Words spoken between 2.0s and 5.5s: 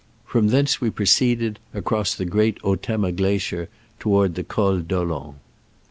the great Otemma glacier toward the Col d'Olen.